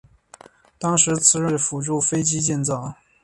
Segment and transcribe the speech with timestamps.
[0.79, 2.95] 当时此软件是辅助飞机建造。